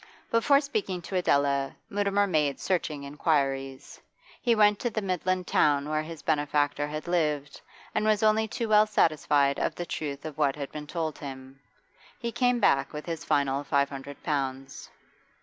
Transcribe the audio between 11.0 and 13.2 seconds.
him. He came back with